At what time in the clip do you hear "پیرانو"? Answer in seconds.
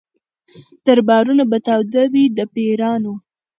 2.53-3.13